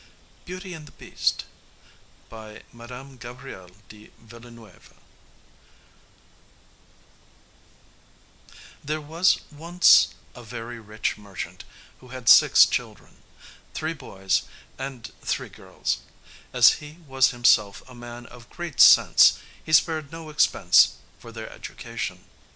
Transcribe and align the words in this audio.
BEAUTY 0.45 0.73
AND 0.73 0.87
THE 0.87 0.93
BEAST 0.93 1.45
There 2.31 2.59
was 8.99 9.39
once 9.51 10.07
a 10.33 10.43
very 10.43 10.79
rich 10.79 11.17
merchant 11.19 11.63
who 11.99 12.07
had 12.07 12.27
six 12.27 12.65
children 12.65 13.17
three 13.75 13.93
boys 13.93 14.41
and 14.79 15.11
three 15.21 15.49
girls. 15.49 15.99
As 16.51 16.73
he 16.81 16.97
was 17.05 17.29
himself 17.29 17.83
a 17.87 17.93
man 17.93 18.25
of 18.25 18.49
great 18.49 18.79
sense, 18.81 19.37
he 19.63 19.71
spared 19.71 20.11
no 20.11 20.31
expense 20.31 20.93
for 21.19 21.31
their 21.31 21.51
education. 21.51 22.23